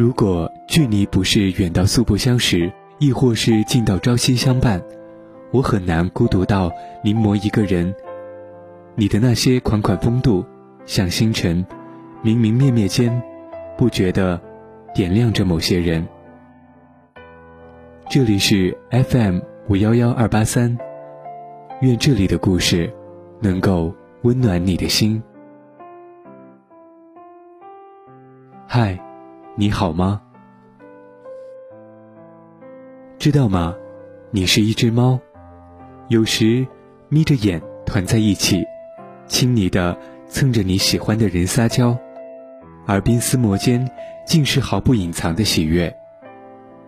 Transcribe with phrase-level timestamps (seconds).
[0.00, 4.82] 如果距离不是远到素不相识，亦或是近到朝夕相伴，
[5.50, 6.72] 我很难孤独到
[7.04, 7.94] 临摹一个人。
[8.94, 10.42] 你的那些款款风度，
[10.86, 11.66] 像星辰，
[12.22, 13.22] 明明灭灭间，
[13.76, 14.40] 不觉得
[14.94, 16.08] 点亮着某些人。
[18.08, 20.78] 这里是 FM 五幺幺二八三，
[21.82, 22.90] 愿这里的故事
[23.38, 25.22] 能够温暖你的心。
[28.66, 28.98] 嗨。
[29.56, 30.22] 你好吗？
[33.18, 33.74] 知道吗？
[34.30, 35.18] 你是一只猫，
[36.08, 36.64] 有时
[37.08, 38.64] 眯着眼团在一起，
[39.26, 41.98] 亲昵的蹭着你喜欢的人撒娇，
[42.86, 43.90] 而鬓厮磨间
[44.24, 45.94] 尽是毫不隐藏的喜悦。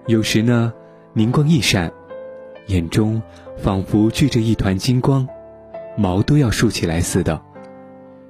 [0.06, 0.72] 有时呢，
[1.14, 1.92] 灵光一闪，
[2.68, 3.20] 眼中
[3.58, 5.26] 仿佛聚着一团金光，
[5.96, 7.42] 毛都要竖起来似的，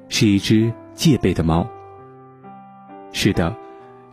[0.09, 1.69] 是一只戒备的猫。
[3.12, 3.55] 是的。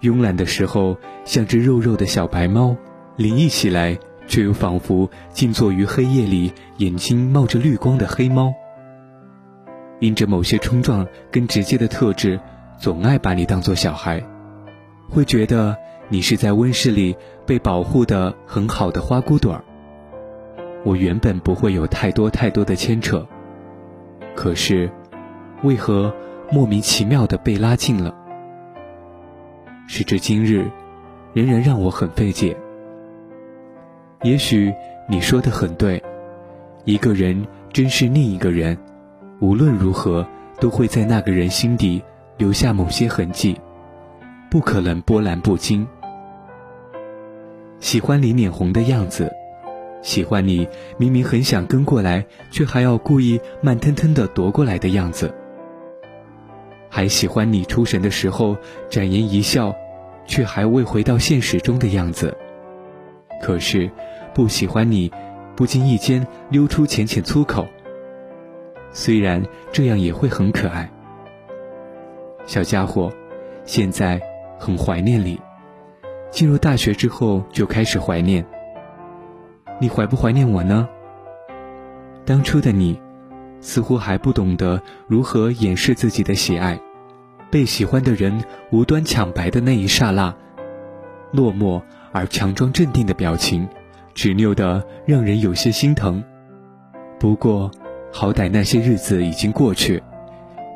[0.01, 2.75] 慵懒的时候，像只肉肉的小白猫；
[3.17, 3.97] 灵异起来，
[4.27, 8.53] 却又仿佛静坐于黑夜里，眼睛冒着绿光的黑猫。
[9.99, 12.39] 因着某些冲撞跟直接的特质，
[12.77, 14.23] 总爱把你当作小孩，
[15.09, 15.75] 会觉得
[16.07, 19.63] 你是在温室里被保护的很好的花骨朵儿。
[20.85, 23.27] 我原本不会有太多太多的牵扯，
[24.33, 24.89] 可是，
[25.63, 26.13] 为何
[26.49, 28.15] 莫名其妙的被拉近了？
[29.91, 30.69] 时至今日，
[31.33, 32.55] 仍然让我很费解。
[34.21, 34.71] 也许
[35.09, 36.01] 你说的很对，
[36.85, 38.77] 一个人珍视另一个人，
[39.39, 40.23] 无论如何
[40.59, 42.03] 都会在那个人心底
[42.37, 43.59] 留下某些痕迹，
[44.51, 45.87] 不可能波澜不惊。
[47.79, 49.33] 喜欢你脸红的样子，
[50.03, 50.67] 喜欢你
[50.99, 55.33] 明明很想跟过来，却还要故意慢吞吞的踱过来的样子。
[56.89, 58.57] 还喜欢你出神的时候
[58.89, 59.73] 展颜一笑，
[60.25, 62.35] 却还未回到现实中的样子。
[63.41, 63.89] 可是，
[64.33, 65.11] 不喜欢你
[65.55, 67.67] 不经意间溜出浅浅粗口。
[68.91, 69.41] 虽然
[69.71, 70.89] 这样也会很可爱，
[72.45, 73.11] 小家伙，
[73.63, 74.19] 现在
[74.57, 75.39] 很怀念你。
[76.31, 78.45] 进入大学之后就开始怀念。
[79.79, 80.89] 你怀不怀念我呢？
[82.25, 82.99] 当初的你。
[83.61, 86.79] 似乎还不懂得如何掩饰自己的喜爱，
[87.51, 90.33] 被喜欢的人无端抢白的那一刹那，
[91.31, 91.81] 落寞
[92.11, 93.67] 而强装镇定的表情，
[94.13, 96.23] 执拗的让人有些心疼。
[97.19, 97.69] 不过，
[98.11, 100.01] 好歹那些日子已经过去，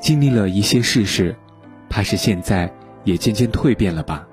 [0.02, 1.36] 经历了一些事实，
[1.90, 2.72] 怕是现在
[3.04, 4.28] 也渐渐蜕变了吧。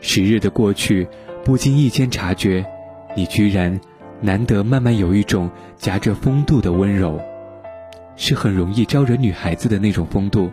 [0.00, 1.06] 时日的过去，
[1.44, 2.64] 不经意间察觉，
[3.16, 3.80] 你居然。
[4.22, 7.20] 难得慢慢有一种夹着风度的温柔，
[8.14, 10.50] 是很容易招惹女孩子的那种风度。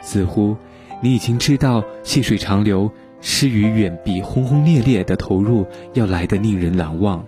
[0.00, 0.56] 似乎
[1.02, 2.88] 你已经知道细水长流，
[3.20, 7.24] 诗与远比轰轰烈烈的投入要来的令人难忘。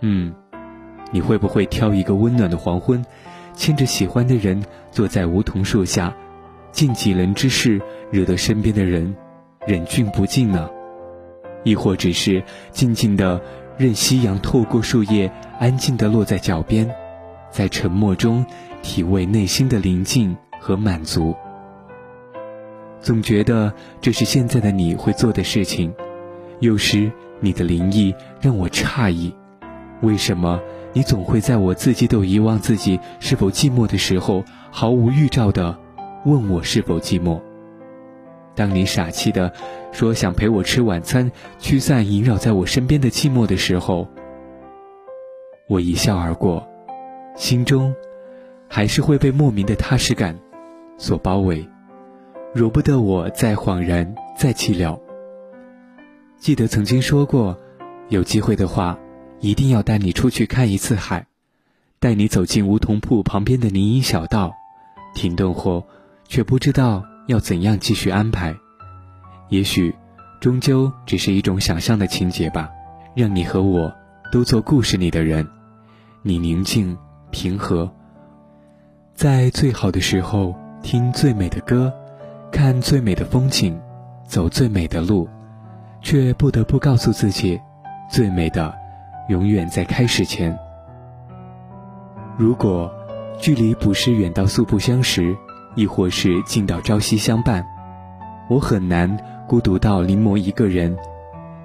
[0.00, 0.32] 嗯，
[1.10, 3.04] 你会不会挑一个温暖的黄昏，
[3.54, 4.62] 牵着喜欢的人
[4.92, 6.14] 坐在梧桐树下，
[6.70, 7.80] 尽几人之事，
[8.12, 9.16] 惹得身边的人
[9.66, 10.70] 忍俊不禁呢？
[11.64, 13.42] 亦或只是静静的？
[13.78, 15.30] 任夕阳透过树叶，
[15.60, 16.90] 安静地落在脚边，
[17.48, 18.44] 在沉默中
[18.82, 21.32] 体味内心的宁静和满足。
[23.00, 25.94] 总觉得这是现在的你会做的事情。
[26.58, 29.32] 有时你的灵异让我诧异，
[30.02, 30.60] 为什么
[30.92, 35.78] 你总会在我自己都遗忘自己是否寂寞的时候，毫无预兆地
[36.24, 37.40] 问我是否寂寞？
[38.58, 39.52] 当你傻气的
[39.92, 41.30] 说想陪我吃晚餐，
[41.60, 44.08] 驱散萦绕在我身边的寂寞的时候，
[45.68, 46.66] 我一笑而过，
[47.36, 47.94] 心中
[48.68, 50.36] 还是会被莫名的踏实感
[50.96, 51.64] 所包围，
[52.52, 54.98] 容不得我再恍然再寂寥。
[56.36, 57.56] 记得曾经说过，
[58.08, 58.98] 有机会的话，
[59.38, 61.24] 一定要带你出去看一次海，
[62.00, 64.52] 带你走进梧桐铺旁边的林荫小道，
[65.14, 65.86] 停顿后，
[66.26, 67.04] 却不知道。
[67.28, 68.56] 要怎样继续安排？
[69.50, 69.94] 也许，
[70.40, 72.70] 终究只是一种想象的情节吧。
[73.14, 73.92] 让你和我
[74.32, 75.46] 都做故事里的人，
[76.22, 76.96] 你宁静
[77.30, 77.90] 平和，
[79.14, 81.92] 在最好的时候听最美的歌，
[82.50, 83.78] 看最美的风景，
[84.26, 85.28] 走最美的路，
[86.00, 87.60] 却不得不告诉自己，
[88.10, 88.74] 最美的
[89.28, 90.58] 永远在开始前。
[92.38, 92.90] 如果
[93.38, 95.36] 距离不是远到素不相识。
[95.78, 97.64] 亦或是近到朝夕相伴，
[98.50, 99.16] 我很难
[99.46, 100.96] 孤独到临摹一个人。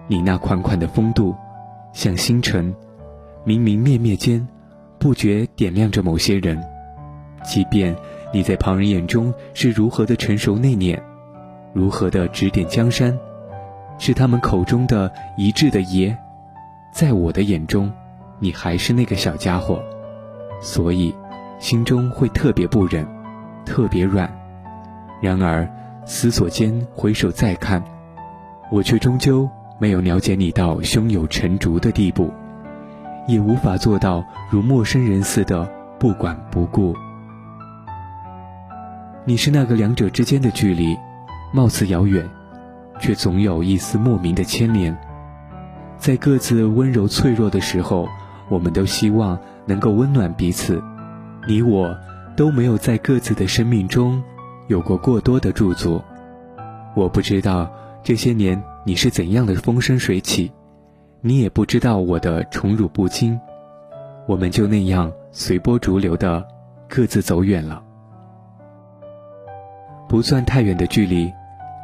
[0.05, 1.35] 你那款款的风度，
[1.93, 2.75] 像星辰，
[3.43, 4.47] 明明灭灭间，
[4.99, 6.63] 不觉点亮着某些人。
[7.43, 7.95] 即便
[8.31, 10.95] 你在旁人眼中是如何的成熟内敛，
[11.73, 13.17] 如何的指点江山，
[13.97, 16.15] 是他们口中的一致的爷，
[16.93, 17.91] 在我的眼中，
[18.37, 19.81] 你还是那个小家伙，
[20.61, 21.15] 所以
[21.57, 23.03] 心中会特别不忍，
[23.65, 24.29] 特别软。
[25.21, 25.67] 然而
[26.05, 27.83] 思索间回首再看，
[28.71, 29.49] 我却终究
[29.79, 32.31] 没有了解你到胸有成竹的地步，
[33.27, 36.93] 也无法做到如陌生人似的不管不顾。
[39.25, 40.97] 你是那个两者之间的距离，
[41.53, 42.29] 貌似遥远，
[42.99, 44.97] 却总有一丝莫名的牵连。
[45.97, 48.09] 在各自温柔脆弱的时候，
[48.49, 50.83] 我们都希望能够温暖彼此。
[51.47, 51.95] 你我
[52.35, 54.21] 都没有在各自的生命中
[54.67, 56.01] 有过过多的驻足。
[56.95, 57.71] 我不知道
[58.03, 60.51] 这些年你是怎样的风生水起，
[61.21, 63.39] 你也不知道我的宠辱不惊。
[64.27, 66.45] 我们就那样随波逐流的
[66.87, 67.83] 各自走远了。
[70.07, 71.31] 不算太远的距离，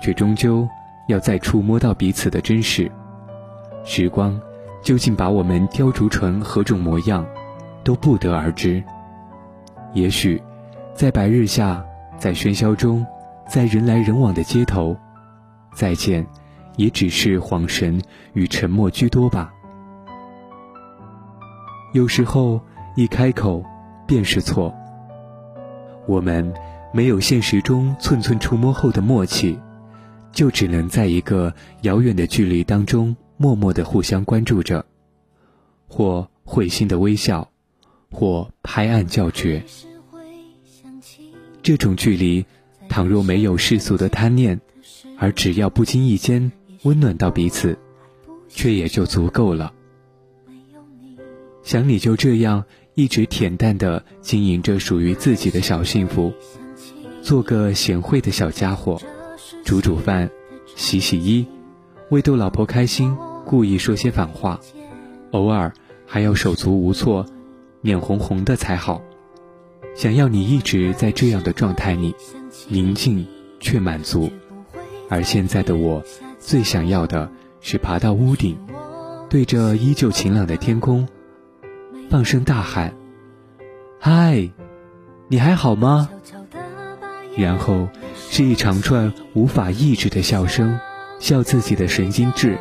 [0.01, 0.67] 却终究
[1.07, 2.89] 要再触摸到彼此的真实。
[3.83, 4.39] 时光
[4.81, 7.25] 究竟把我们雕琢成何种模样，
[7.83, 8.83] 都不得而知。
[9.93, 10.41] 也许，
[10.93, 11.83] 在白日下，
[12.17, 13.05] 在喧嚣中，
[13.47, 14.95] 在人来人往的街头，
[15.73, 16.25] 再见，
[16.75, 18.01] 也只是恍神
[18.33, 19.53] 与沉默居多吧。
[21.93, 22.61] 有时候，
[22.95, 23.63] 一开口
[24.07, 24.73] 便是错。
[26.07, 26.53] 我们。
[26.91, 29.59] 没有现实中寸寸触摸后的默契，
[30.31, 34.83] 就只能在一个遥远的距离当中默默的互相关注着，
[35.87, 37.47] 或会心的微笑，
[38.11, 39.63] 或拍案叫绝。
[41.61, 42.45] 这种距离，
[42.87, 44.59] 倘若没有世俗的贪念，
[45.17, 46.51] 而只要不经意间
[46.83, 47.77] 温暖到彼此，
[48.47, 49.73] 却也就足够了。
[51.61, 52.63] 想你就这样
[52.95, 56.33] 一直恬淡的经营着属于自己的小幸福。
[57.21, 58.99] 做个贤惠的小家伙，
[59.63, 60.31] 煮煮饭，
[60.75, 61.45] 洗洗衣，
[62.09, 63.15] 为逗老婆开心，
[63.45, 64.59] 故意说些反话，
[65.31, 65.71] 偶尔
[66.07, 67.25] 还要手足无措，
[67.81, 69.01] 脸红红的才好。
[69.95, 72.15] 想要你一直在这样的状态里，
[72.67, 73.27] 宁静
[73.59, 74.29] 却满足。
[75.09, 76.03] 而现在的我，
[76.39, 77.29] 最想要的
[77.61, 78.57] 是爬到屋顶，
[79.29, 81.07] 对着依旧晴朗的天空，
[82.09, 82.93] 放声大喊
[83.99, 84.49] ：“嗨，
[85.27, 86.09] 你还好吗？”
[87.35, 90.79] 然后是一长串无法抑制的笑声，
[91.19, 92.57] 笑自己的神经质，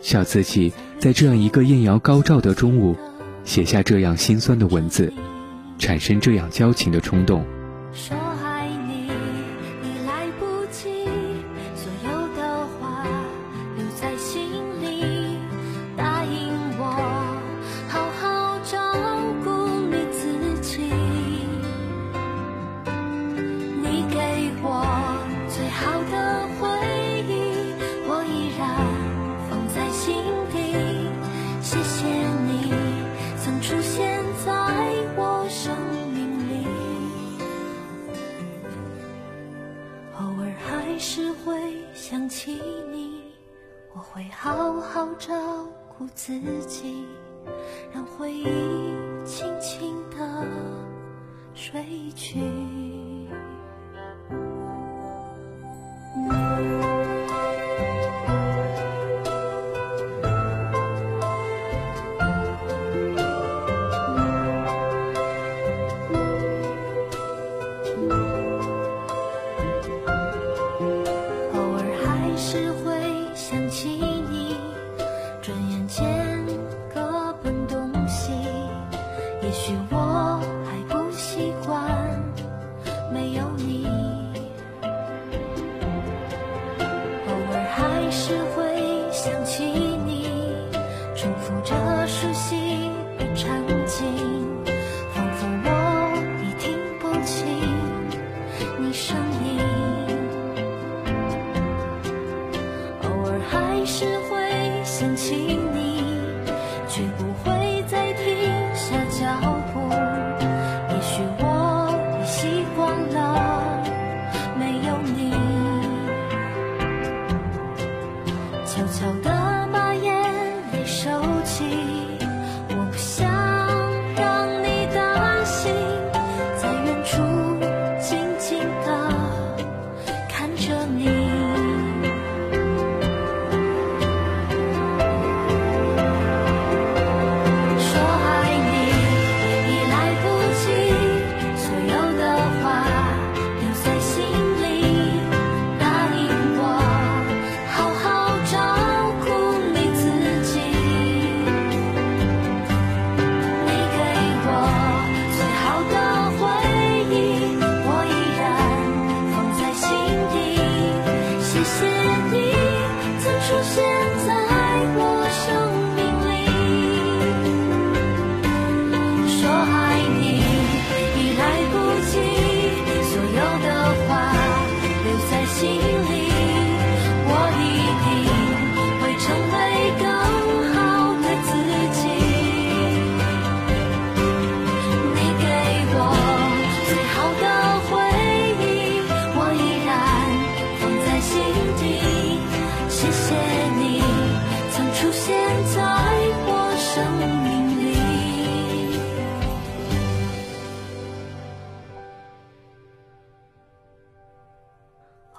[0.00, 2.96] 笑自己在这样一个艳阳高照的中午，
[3.44, 5.12] 写下这样心酸的文字，
[5.78, 7.44] 产生这样交情的冲动。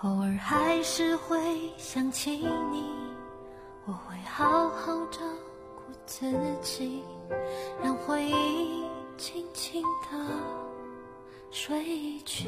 [0.03, 1.37] 偶尔还是会
[1.77, 2.31] 想起
[2.71, 2.83] 你，
[3.85, 5.19] 我会好好照
[5.75, 6.25] 顾自
[6.63, 7.03] 己，
[7.83, 8.83] 让回忆
[9.15, 10.17] 轻轻的
[11.51, 12.47] 睡去。